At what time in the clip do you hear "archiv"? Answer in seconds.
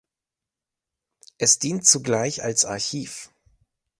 2.65-3.29